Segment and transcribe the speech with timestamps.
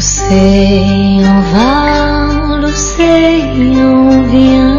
[0.00, 4.78] L'océan va, l'océan vient.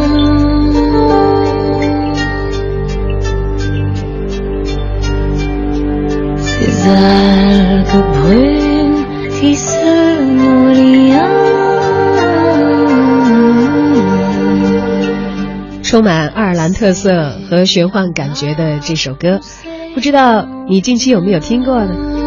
[6.37, 9.05] Ces algues brunes
[9.39, 11.11] qui se nourrissent.
[15.83, 19.39] 充满爱尔兰特色和玄幻感觉的这首歌，
[19.93, 22.20] 不知道你近期有没有听过呢？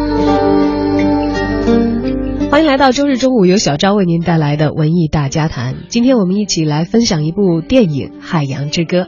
[2.55, 5.75] 欢迎来到周日中午由小昭为您带来的文艺大家谈。
[5.89, 9.01] 今天我们一起来分享一部电影《海洋之歌》。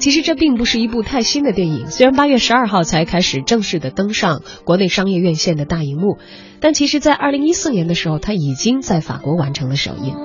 [0.00, 6.18] 其实这并不是一部太新的电影，虽然八月十二号才开始正式的登上国内商业院线的大荧幕，
[6.58, 10.16] 但其实，在二零一四年的时候，它已经在法国完成了首映。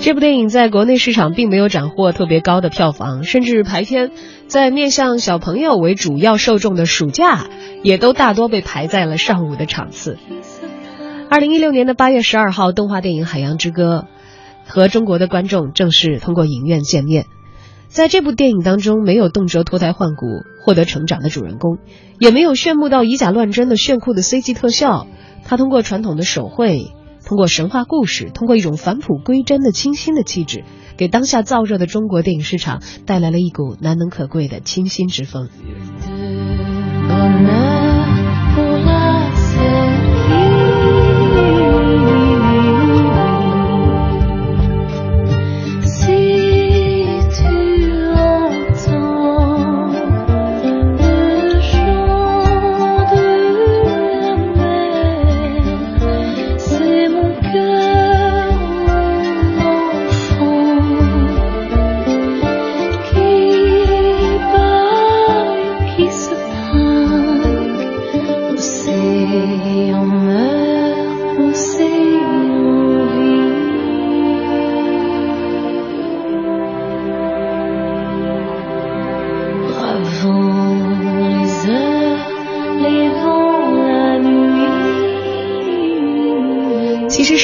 [0.00, 4.12] 这部电影在国内市场并没有斩获特别高的票房，甚至排片
[4.46, 7.46] 在面向小朋友为主要受众的暑假，
[7.82, 10.18] 也都大多被排在了上午的场次。
[11.28, 14.06] 二零一六年的八月十二号，动画电影《海洋之歌》
[14.70, 17.26] 和中国的观众正式通过影院见面。
[17.88, 20.26] 在这部电影当中，没有动辄脱胎换骨、
[20.64, 21.78] 获得成长的主人公，
[22.20, 25.08] 也没有炫目到以假乱真的炫酷的 CG 特效，
[25.44, 26.92] 他通过传统的手绘。
[27.26, 30.64] 通过神话故事，通过一种返璞归真的清新的气质，
[30.96, 35.48] 给当下燥热的中国电影市场带来了一股难能可贵的清新之风。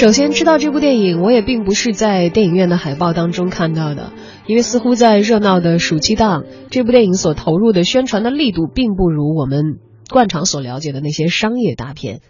[0.02, 4.12] 首先知道这部电影，我也并不是在电影院的海报当中看到的，
[4.48, 9.78] 因为似乎在热闹的暑期档，这部电影所投入的宣传的力度，并不如我们
[10.10, 12.16] 惯常所了解的那些商业大片。《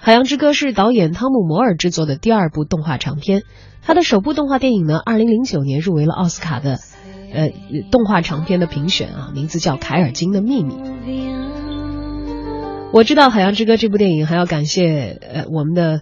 [0.00, 3.42] 海洋之歌》是导演汤姆·摩尔制作的第二部动画长片，
[3.82, 6.78] 他的首部动画电影呢，二零零九年入围了奥斯卡的，
[7.30, 7.50] 呃，
[7.90, 10.72] 动画长片的评选啊，名字叫《凯尔金的秘密》。
[12.90, 16.00] 我知道《海洋之歌》这部电影还要感谢呃我们的。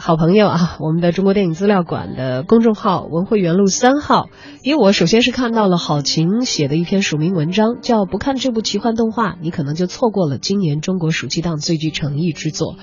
[0.00, 4.28] 好朋友啊，我们的中国电影资料馆的公众号“文汇园路三号”，
[4.62, 12.76] 因为我首先是看到了郝晴写的一篇署名文章，叫“不看这部奇幻动画，你可能就错过了今年中国暑期档最具诚意之作”，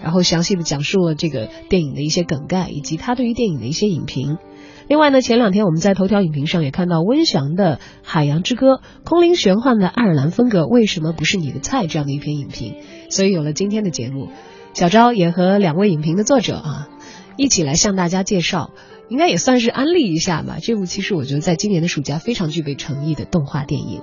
[0.00, 4.38] 然后详细的讲述了这个电影的一些梗概以及他对于电影的一些影评。
[4.86, 12.76] 另外呢，前两天我们在头条影评上也看到温翔的《海洋之歌》，空灵玄幻的爱尔兰风格为什么不是你的菜这样的一篇影评，
[13.10, 14.28] 所以有了今天的节目。
[14.72, 16.88] 小昭也和两位影评的作者啊，
[17.36, 18.70] 一起来向大家介绍，
[19.08, 20.56] 应该也算是安利一下吧。
[20.62, 24.00] 这部其实我觉得在今年的暑假非常具备诚意的动画电影。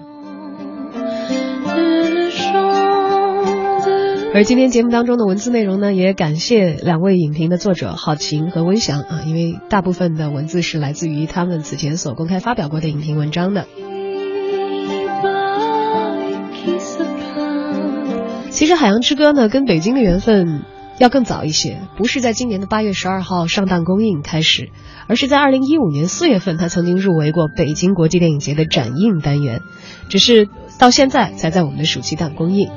[4.33, 13.66] 而今天节目当中的文字内容呢，也感谢两位影评的作者郝晴和温翔啊，因为大部分的文字是来自于他们此前所公开发表过的影评文章的。
[18.57, 20.63] 其实《海洋之歌》呢，跟北京的缘分
[20.97, 24.72] 要更早一些，不是在今年的八月十二号上档公映开始，
[25.06, 29.62] 而是在二零一五年四月份，它曾经入围过北京国际电影节的展映单元，
[30.09, 32.72] 只是到现在才在我们的暑期档公映。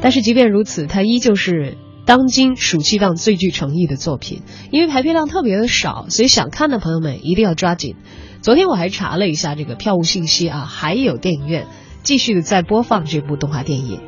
[0.00, 4.42] 但是即便如此，它依旧是当今暑期档最具诚意的作品，
[4.72, 7.94] 因为排片量特别的少，所以想看的朋友们一定要抓紧。
[8.42, 11.68] 昨天我还查了一下这个票务信息啊，还有电影院
[12.02, 14.00] 继续的在播放这部动画电影。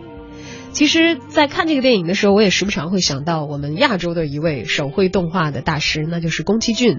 [0.77, 6.99] 其实，在看这个电影的时候，我也时不常会想到我们亚洲的一位手绘动画的大师，那就是宫崎骏。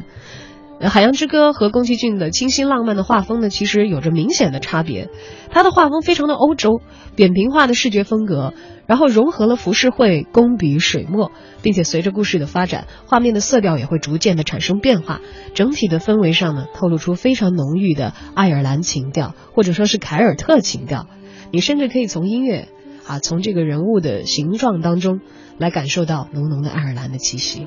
[0.89, 5.09] 《海洋之歌》和宫崎骏的清新浪漫的画风呢，其实有着明显的差别。
[5.51, 6.81] 他的画风非常的欧洲，
[7.15, 8.55] 扁平化的视觉风格，
[8.87, 11.31] 然后融合了浮世绘、工笔、水墨，
[11.61, 15.21] 并且随着故事的发展，画面的色调也会逐渐的产生变化。
[15.53, 21.05] 整体的氛围上呢，透露出非常浓郁的爱尔兰情调，或者说是凯尔特情调。
[21.51, 22.69] 你甚至可以从音乐。
[23.07, 25.21] 啊，从这个人物的形状当中
[25.57, 27.65] 来感受到浓浓的爱尔兰的气息。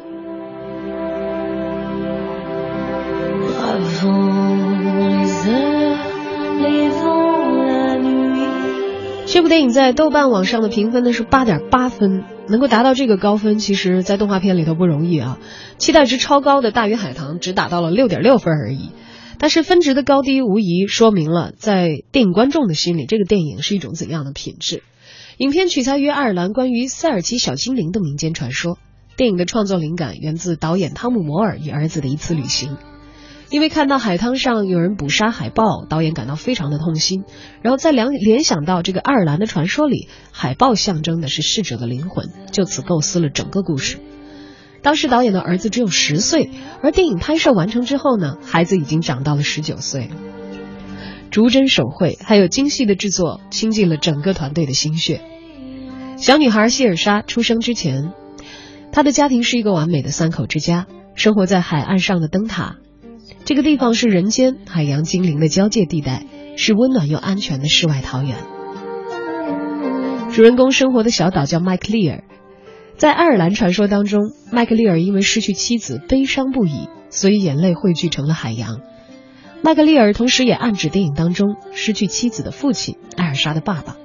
[9.26, 15.38] 这部电影在豆瓣网上的评分呢是八点八分，能够达到这个高分，其实在动画片里头不容易啊。
[15.78, 18.90] 期待值超高的《大鱼海棠》只打到了六点六分而已，
[19.38, 24.82] 但是分值的高低无疑说明了在电影观众的心里，这个电影是一种怎样的品质。
[25.40, 28.76] 影片取材于爱尔兰关于塞尔奇小精灵的民间传说，
[29.16, 32.76] 电影的创作灵感源自导演汤姆·摩尔与儿子的一次旅行。
[33.48, 37.24] 因为看到海滩上有人捕杀海豹，导演感到非常的痛心，
[37.62, 43.96] 然后再联联想到这个爱尔兰的传说里，海豹象征的是逝者的灵魂，就此构思了整个故事。
[44.82, 46.50] 当时导演的儿子只有十岁，
[46.82, 50.10] 而电影拍摄完成之后呢，孩子已经长到了十九岁。
[51.30, 55.20] 逐帧手绘还有精细的制作，倾尽了整个团队的心血。
[56.16, 58.12] 小女孩希尔莎出生之前，
[58.92, 62.76] 她的家庭是一个完美的三口之家，生活在海岸上的灯塔。
[63.44, 68.36] 这个地方是人间海洋精灵的交界地带，是温暖又安全的世外桃源。
[70.32, 72.24] 主人公生活的小岛叫麦克利尔，
[72.96, 78.80] 在爱尔兰传说当中，麦克利尔因为失去妻子悲伤不已，所以眼泪汇聚成了海洋。
[79.62, 83.96] 麦克利尔同时也暗指电影当中失去妻子的父亲艾尔莎的爸爸。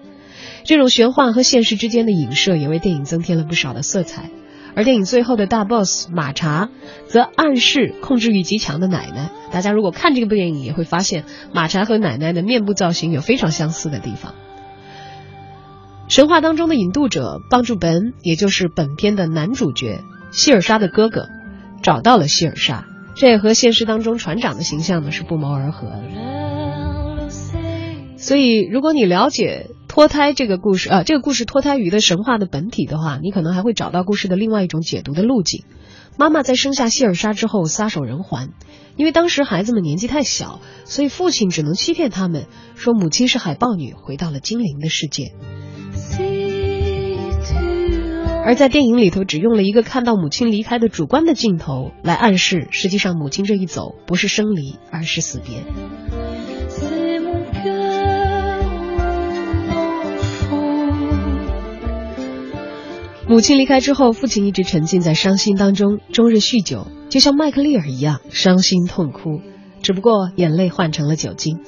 [0.63, 4.29] 这种玄幻和现实之间的影射也为电影增添了不少的色彩。
[4.75, 6.69] 而电影最后的大 boss 马查，
[7.07, 9.29] 则暗示控制欲极强的奶奶。
[9.49, 11.23] 大家如果看这部电影，也会发现
[11.53, 14.35] 马查和奶奶的面部造型有非常相似的地方。
[16.09, 21.29] 神话当中的引渡者帮助本，也就是本片的男主角希尔莎的哥哥，
[21.81, 22.85] 找到了希尔莎，
[23.15, 27.29] 这也和现实当中船长的形象呢是不谋而合的。
[28.17, 29.71] 所以，如果你了解。
[29.87, 35.63] 脱胎这个故事啊，这个故事脱胎于的神话的本体的话，你可能还会找到故事的另外一种解读的路径。
[36.17, 38.49] 妈妈在生下希尔莎之后撒手人寰，
[38.97, 45.31] 因为当时孩子们年纪太小，所以父亲只能欺骗他们说母亲是海豹女，回到了精灵的世界。
[48.45, 55.63] 而在电影里头，只用了一个看到母亲离开的主观的镜头来暗示，实际上母亲这一走不是生离，而是死别。
[63.27, 69.41] 母亲离开之后，父亲一直沉浸在伤心当中，终日酗酒，就像麦克利尔一样伤心痛哭，
[69.81, 71.61] 只不过眼泪换成了酒精。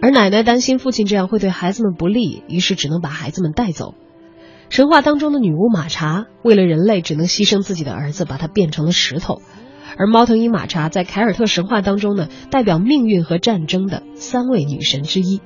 [0.00, 3.94] 而奶奶担心父亲这样会对孩子们不利，于是只能把孩子们带走。
[4.74, 9.40] 神话当中的女巫玛查为了人类，只能牺牲自己的儿子，把他变成了石头。
[9.96, 15.40] 而猫头鹰玛查在凯尔特神话当中呢，代表命运和战争的三位女神之一，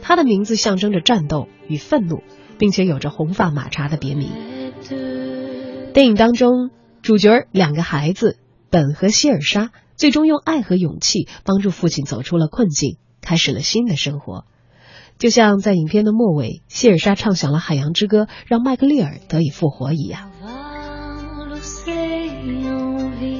[0.00, 2.22] 她的名字象征着战斗与愤怒，
[2.56, 4.30] 并且有着红发玛查的别名。
[5.92, 6.70] 电影当中，
[7.02, 8.38] 主角两个孩子
[8.70, 14.46] 本和希尔莎，最终用爱和勇气帮助父亲走出了困境，开始了新的生活。
[15.20, 20.30] 就像在影片的末尾，希尔莎唱响了《海洋之歌》，让麦克利尔得以复活一样。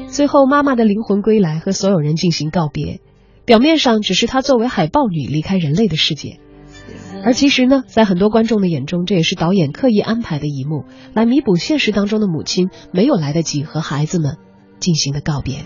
[0.09, 3.01] 最后，妈妈的灵魂归来，和所有人进行告别。
[3.47, 6.39] 表面上只是她作为海豹女离开人类的世界。
[7.25, 10.85] 而其实呢，在很多观众的眼中，这也是导演刻意安排的一幕，
[11.15, 14.37] 来弥补现实当中的母亲没有来得及和孩子们
[14.81, 15.61] 进行的告别。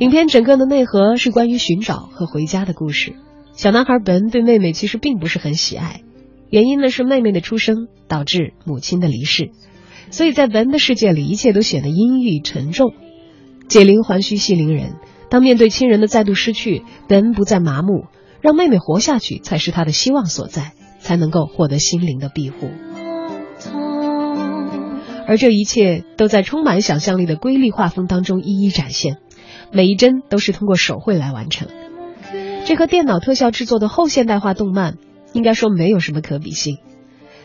[0.00, 3.14] 影片整个的内核是关于寻找和回家的故事。
[3.58, 6.02] 小男孩本对妹妹其实并不是很喜爱，
[6.48, 9.50] 原因呢是妹妹的出生导致母亲的离世，
[10.12, 12.94] 所以在文的世界里，一切都显得阴郁沉重。
[13.66, 14.94] 解铃还须系铃人，
[15.28, 18.04] 当面对亲人的再度失去，本不再麻木。
[18.40, 22.70] 让妹妹活下去才是他的希望所在，才能够获得心灵的庇护。
[25.26, 29.16] 而这一切都在充满想象力的瑰丽画风当中一一展现，
[29.72, 31.66] 每一帧都是通过手绘来完成。
[32.66, 34.98] 这和电脑特效制作的后现代化动漫
[35.32, 36.78] 应该说没有什么可比性。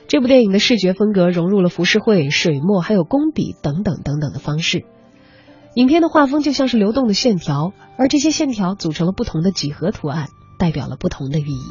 [0.07, 4.85] 这部电影的视觉风格融入了浮世绘、水墨还有工笔等等等等的方式。
[5.75, 10.27] 影片的画风就像是流动的线条，而这些线条组成了不同的几何图案。
[10.59, 11.65] 代表了不同的寓意。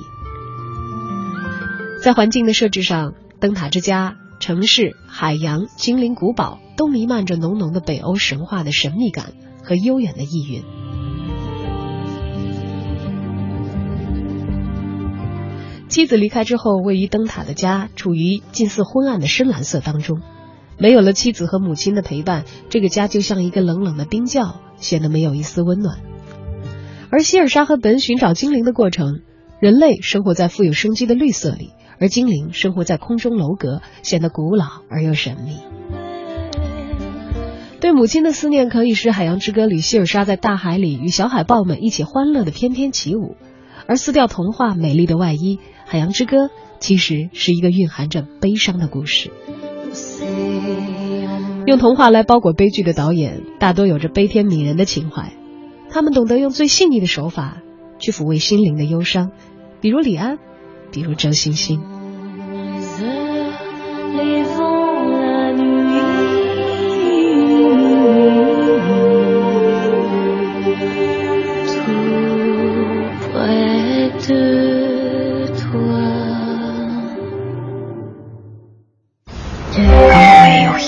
[2.02, 9.32] 在环境的设置上，灯塔之家、城市、海洋、精灵古堡都弥漫着浓浓的北欧神话的神秘感
[9.64, 10.62] 和悠远的意蕴。
[15.92, 20.22] 妻子离开之后，位于灯塔的家处于近似昏暗的深蓝色当中。
[20.78, 25.98] 没有了妻子和母亲的陪伴，这个家就像一个冷冷的冰窖，显得没有一丝温暖。
[27.10, 29.20] 而希尔莎和本寻找精灵的过程，
[29.60, 35.58] 人类生活在富有生机的绿色里，而精灵生活在空中楼阁，显得古老而又神秘。
[37.80, 43.36] 对母亲的思念可以是《海洋之歌》里希尔莎在大海里与小海豹们一起欢乐的翩翩起舞，
[43.86, 45.56] 而撕掉童话美丽的外衣，
[45.92, 46.46] 《海洋之歌》
[46.80, 49.30] 其实是一个蕴含着悲伤的故事。
[51.66, 55.34] 用童话来包裹悲剧的导演，大多有着悲天悯人的情怀，
[55.90, 57.58] 他们懂得用最细腻的手法
[57.98, 59.32] 去抚慰心灵的忧伤，
[59.82, 60.38] 比如李安，
[60.92, 61.82] 比如张星星。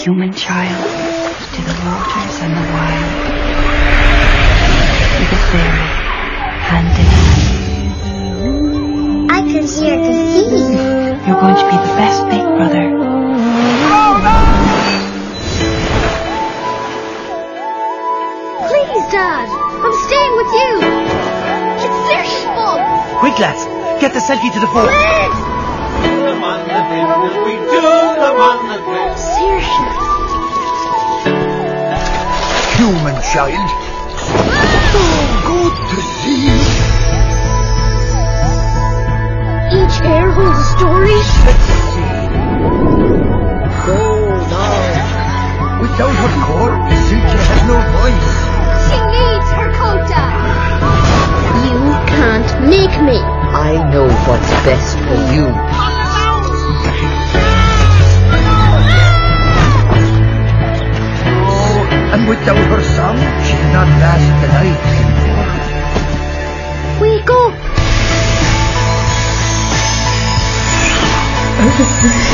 [0.04, 0.84] Human child
[1.54, 3.25] to the waters and the wild.
[5.16, 5.88] With a fairy,
[6.68, 7.96] hand in hand.
[9.32, 10.44] I can here to see.
[11.25, 12.84] You're going to be the best big brother.
[18.68, 19.49] Please, Dad.
[19.49, 20.70] I'm staying with you.
[21.80, 22.78] It's Serge Bob.
[23.20, 23.64] Quick, lads.
[24.02, 24.84] Get the selfie to the fore.
[24.84, 25.53] Please.
[26.34, 27.80] We do
[28.18, 29.90] the man Seriously.
[32.74, 33.68] Human child.
[34.90, 35.02] So
[35.46, 36.58] good to see you.
[39.78, 41.18] Each air holds a story.
[41.46, 42.12] Let's see.
[43.86, 44.00] Go
[44.50, 45.80] now.
[45.82, 46.76] Without her core,
[47.06, 48.30] Sucha has no voice.
[48.90, 50.24] She needs her quota.
[51.62, 51.78] You
[52.10, 53.18] can't make me.
[53.54, 55.63] I know what's best for you.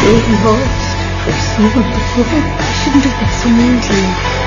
[0.08, 1.84] Lost for so long.
[1.84, 4.40] I shouldn't have been so mean to you.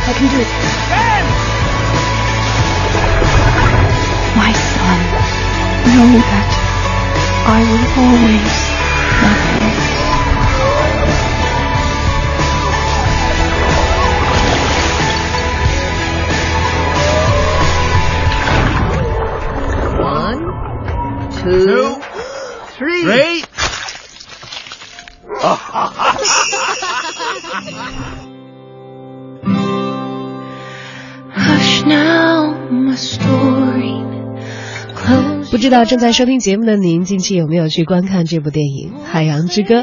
[0.00, 0.50] I can do it.
[4.36, 5.00] My son,
[5.88, 6.50] know that
[7.46, 8.56] I will always
[9.22, 9.67] love you.
[21.48, 22.00] Two, Two,
[22.76, 23.04] three.
[23.04, 23.42] three.
[31.32, 34.04] Hush now, my story.
[35.50, 39.82] 不知道正在收听节目的您，近期有没有去观看这部电影《海洋之歌》？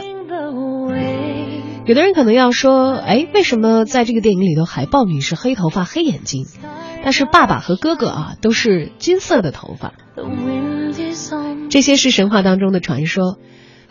[1.87, 6.45] 有的人可能要说，哎，为什么在这个电影里头，海豹女是黑头发、黑眼睛，
[7.03, 9.93] 但是爸爸和哥哥啊都是金色的头发？
[11.69, 13.37] 这些是神话当中的传说。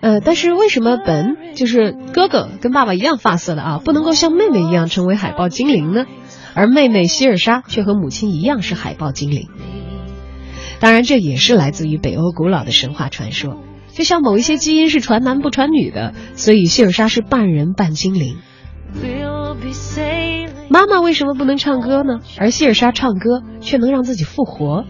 [0.01, 6.05] 呃，但是为什么本就是哥哥跟爸爸一样发色的啊，不能够像妹妹一样成为海豹精灵呢？
[6.53, 9.49] 而妹妹希尔莎却和母亲一样是海豹精灵。
[10.79, 13.63] 当然，这也是来自于北欧古老的神话传说。
[13.93, 18.37] 就像某一些基因是传男不传女的，所以希尔莎是半人半精灵。
[20.69, 22.21] 妈妈为什么不能唱歌呢？
[22.39, 24.85] 而希尔莎唱歌却能让自己复活，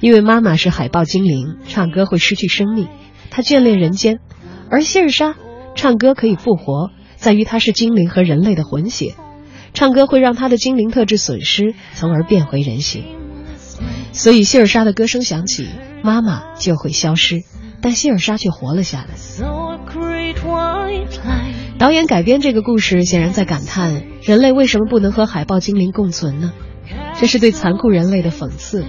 [0.00, 2.88] 因为妈妈是海豹精灵，唱歌会失去生命，
[3.30, 4.16] 她眷恋人间；
[4.70, 5.34] 而希尔莎
[5.74, 9.14] 唱歌可以复活，在于她是精灵和人类的混血，
[9.74, 13.04] 唱歌会让她的精灵特质损失，从而变回人形。
[14.12, 15.68] 所以希尔莎的歌声响起，
[16.02, 17.42] 妈妈就会消失，
[17.82, 19.14] 但希尔莎却活了下来。
[21.78, 26.52] 导演改编这个故事，显然在感叹人类为什么不能和海豹精灵共存呢？
[27.18, 28.84] 这是对残酷人类的讽刺。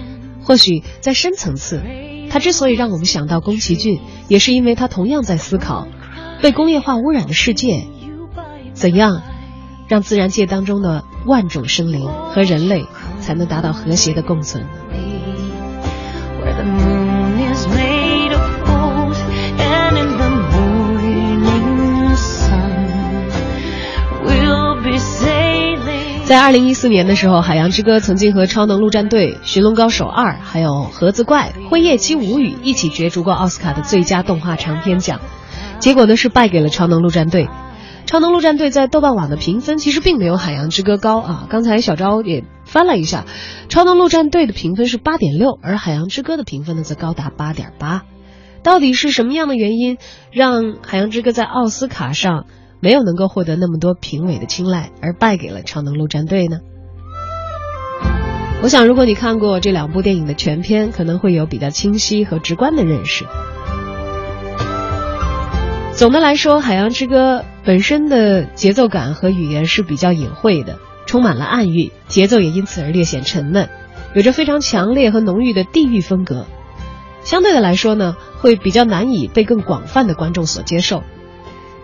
[0.48, 1.82] 或许在深层次，
[2.30, 5.86] 他之所以让我们想到宫崎骏，也是因为他同样在思考，
[6.40, 7.86] 被工业化污染的世界，
[8.72, 9.20] 怎样
[9.88, 12.86] 让自然界当中的万种生灵和人类
[13.20, 14.64] 才能达到和谐的共存。
[26.28, 35.22] 在二零一四年的时候，《海洋之歌》曾经和《超能陆战队》《寻龙高手二》还有《盒子怪》《辉夜姬无语》一起角逐过奥斯卡的最佳动画长片奖，
[35.78, 37.46] 结果呢是败给了《超能陆战队》。
[38.04, 41.46] 《超能陆战队》在豆瓣网的评分其实并没有《海洋之歌》高啊。
[41.48, 43.24] 刚才小昭也翻了一下，
[43.70, 48.02] 《超能陆战队》的评分是八点六，而《海洋之歌》的评分呢则高达八点八。
[48.62, 49.96] 到底是什么样的原因
[50.30, 52.44] 让《海洋之歌》在奥斯卡上
[52.80, 56.58] 没有能够获得那么多评委的青睐，而败给了超能陆战队呢？
[58.62, 63.24] 我想，如果你看过这两部电影的全片，可能会有比较清晰和直观的认识。
[65.92, 73.68] 总的来说，《海洋之歌》本身的节奏感和语言是比较隐晦的，充满了暗喻，节奏也因此而略显沉闷，
[74.14, 76.46] 有着非常强烈和浓郁的地域风格。
[77.24, 81.02] 相对的来说呢，会比较难以被更广泛的观众所接受。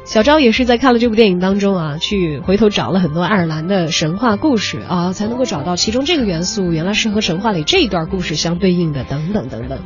[0.05, 9.79] 小昭也是在看了这部电影当中啊，去回头找了很多爱尔兰的神话故事啊，才能够找到其中这个元素原来是和神话里这一段故事相对应的，等等等等。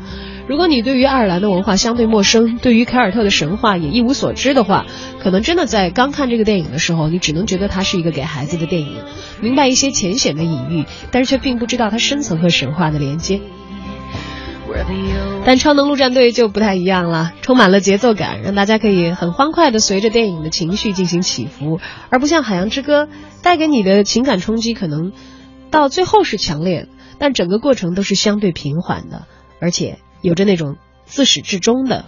[0.48, 4.86] 如果你对于爱尔兰的文化相对陌生，对于凯尔特的神话也一无所知的话，
[5.20, 8.96] 可能真的在刚看这个电影的时候，你只能觉得它是一个给孩子的电影，
[9.40, 13.40] 明白一些浅显的隐喻，但是却并不知道它深层和神话的连接。
[15.44, 23.08] 但超能陆战队就不太一样了，充满了节奏感，让大家可以很欢快的随着电影的情绪进行起伏，而不像海洋之歌
[23.42, 25.12] 带给你的情感冲击可能
[25.70, 29.26] 到最后是强烈，但整个过程都是相对平缓的，
[29.60, 32.04] 而且有着那种自始至终的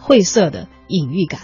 [0.00, 1.40] 晦涩的隐喻感。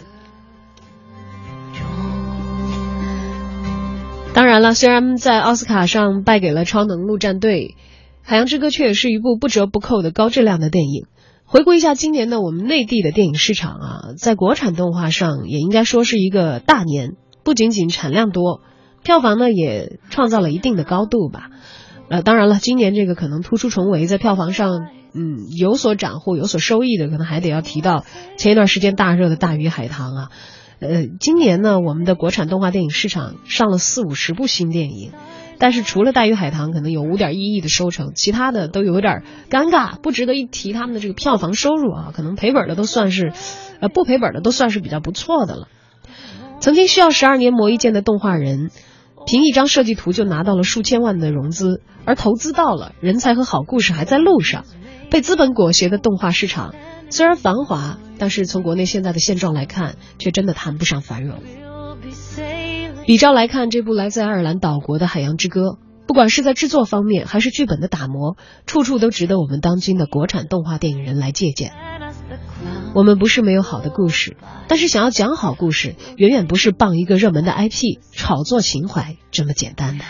[4.33, 7.75] 当然了，虽然在奥斯卡上败给了超能陆战队。
[8.31, 11.07] 《海洋之歌》却也是一部不折不扣的高质量的电影。
[11.47, 18.61] 回顾一下今年的我们内地的电影市场啊，在国产动画上也应该说是一个大年，不仅仅产量多，
[19.03, 21.51] 票房呢也创造了一定的高度吧。
[22.09, 28.05] 呃，当然了，今年这个可能突出重围，在票房上嗯有所斩获、有所收益的，可能还得要提到
[28.39, 30.29] 前一段时间大热的《大鱼海棠》啊。
[30.79, 35.11] 呃，今年呢，我们的国产动画电影市场上了四五十部新电影。
[35.61, 40.73] 但是除了大鱼海棠可能有五点一亿的收成，其他的都有点尴尬，不值得一提。
[40.73, 43.33] 他们的这个票房收入啊，可能赔本的都算是，
[43.81, 45.69] 呃，不赔本的都算是比较不错的了。
[46.61, 48.71] 曾经需要十二年磨一剑的动画人，
[49.27, 54.65] 凭一张设计图就拿到了数千万的融资，而投资到了，人才和好故事还在路上。
[55.11, 56.75] 被资本裹挟的动画市场
[57.11, 61.39] 虽然繁华，但是从国内现在的现状来看，却真的谈不上繁荣。
[63.07, 65.61] 比照来看，这部来自爱尔兰岛国的《海洋之歌》，
[66.07, 68.37] 不管是在制作方面，还是剧本的打磨，
[68.67, 71.73] 处处都值得我们当今的国产动画电影人来借鉴。
[72.95, 74.37] 我们不是没有好的故事，
[74.69, 80.05] 但是想要讲好故事，远远不是傍一个热门的 IP 炒作情怀这么简单的。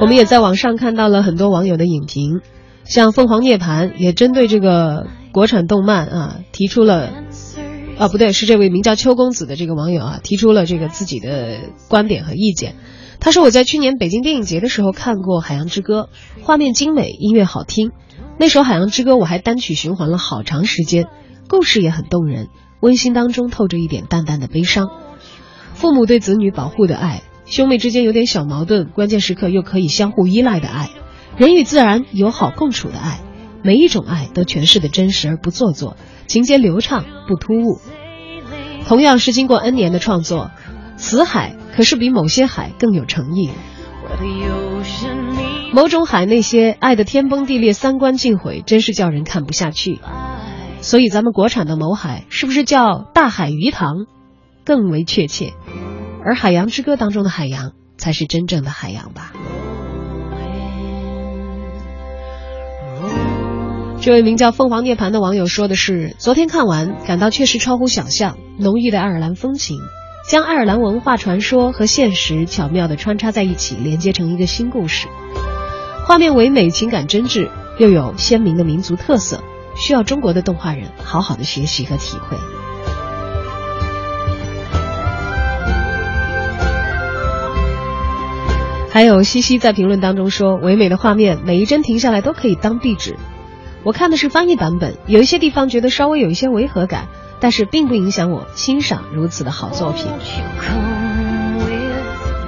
[0.00, 2.40] 我们也在网上看到了很多网友的影评，
[2.84, 7.10] 像凤凰涅槃也针对这个国产动漫啊提出了。
[7.98, 11.58] 啊，不对，是这位名叫邱公子的这个网友啊，提出了这个自己的
[11.88, 12.76] 观点和意见。
[13.18, 16.08] 他说：“我在去年北京电影节的时候看过《海洋之歌》，
[16.44, 17.90] 画面精美，音乐好听。
[18.38, 21.08] 那首《海洋之歌》我还单曲循环了好长时间，
[21.48, 22.46] 故事也很动人，
[22.80, 24.86] 温馨当中透着一点淡淡的悲伤。
[25.74, 30.90] 父母对子女保护的爱，兄妹之间有点小矛盾，关键时刻又可以相互依赖的爱，
[31.36, 33.18] 人与自然友好共处的爱，
[33.62, 37.80] 每一种爱都诠释的真实而不做作。”情节流畅不突兀，
[38.86, 40.50] 同样是经过 N 年的创作，
[40.96, 43.50] 死海可是比某些海更有诚意。
[45.72, 50.00] 某种海那些爱的天崩地裂、三观尽毁，真是叫人看不下去。
[50.80, 54.06] 所以咱们国产的某海是不是叫大海鱼塘，
[54.64, 55.54] 更为确切？
[56.24, 59.32] 而《海洋之歌》当中的海洋才是真正的海洋吧。
[64.00, 69.80] 这位名叫凤凰涅槃的网友说的是：昨天看完，感到确实超乎想象，浓郁的爱尔兰风情，
[70.26, 75.08] 将爱尔兰文化传说和现实巧妙的穿插在一起，连接成一个新故事。
[76.06, 79.42] 画面唯美，情感真挚，又有鲜明的民族特色，
[79.76, 82.36] 需要中国的动画人好好的学习和体会。
[88.90, 93.16] 还有西西在评论当中说：唯美的画面，每一帧停下来都可以当壁纸。
[93.84, 97.08] 我看的是翻译版本，有一些地方觉得稍微有一些违和感，
[97.40, 100.06] 但是并不影响我欣赏如此的好作品。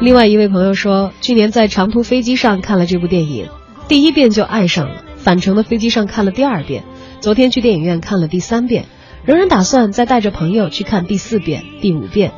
[0.01, 3.49] 另外一位朋友说，去年在长途飞机上看了这部电影，
[3.87, 6.85] 第一遍就爱上了，返程的飞机上看了第二遍，
[7.21, 8.87] 昨天去电影院看了第三遍，
[9.25, 12.33] 仍然打算再带着朋友去看第四遍、第五遍，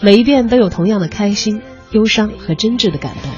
[0.00, 3.32] 每一遍都有同样的开心、忧伤和真挚的感动。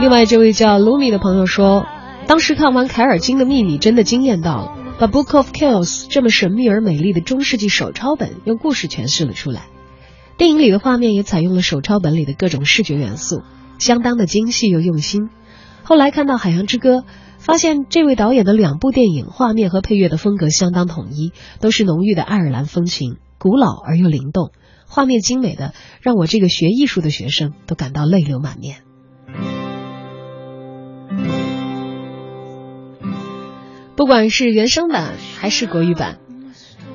[0.00, 1.86] 另外，这位叫卢米的朋友说，
[2.26, 9.62] 当时看完《凯尔金的秘密》，真的惊艳到了，把《Book of Kells》这么神秘而美丽的中世纪手抄本用故事诠释了出来。
[10.36, 13.42] 电影里的画面也采用了手抄本里的各种视觉元素，
[13.78, 15.30] 相当的精细又用心。
[15.84, 16.98] 后来看到《海洋之歌》，
[17.38, 24.50] 发现这位导演的两部电影画面和配乐的风格相当统一，都是浓郁的爱尔兰风情，古老而又灵动。
[24.86, 28.78] 画面精美的让我这个学艺术的学生都感到泪流满面。
[34.04, 36.18] 不管是原声版还是国语版，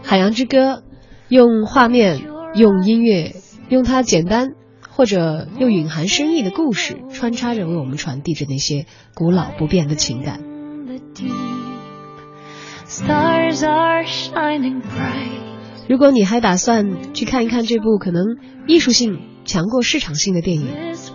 [0.08, 0.76] 《海洋之歌》
[1.28, 2.22] 用画面、
[2.54, 3.34] 用音乐、
[3.68, 4.50] 用它简单
[4.92, 10.40] 或者又蕴含深意的故事，穿插着为我们传递着那些古老不变的情感。
[15.88, 20.68] 如果你还打算去看一看这部可能艺术性强过市场性的电影，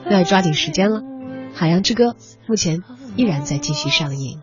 [0.06, 1.02] 那要抓紧时间了。
[1.54, 2.06] 《海洋之歌》
[2.48, 2.82] 目前
[3.14, 4.40] 依然在继续上映。